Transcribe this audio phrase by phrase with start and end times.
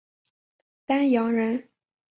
[0.87, 1.69] 丹阳人。